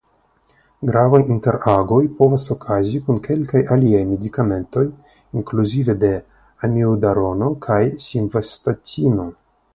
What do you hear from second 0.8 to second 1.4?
Gravaj